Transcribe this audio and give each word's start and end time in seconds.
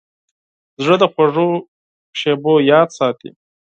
زړه 0.83 0.95
د 1.01 1.03
خوږو 1.13 1.49
شیبو 2.19 2.53
یاد 2.71 2.89
ساتي. 2.97 3.29